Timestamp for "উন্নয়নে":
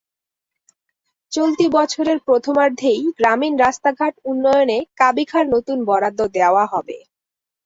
4.25-4.77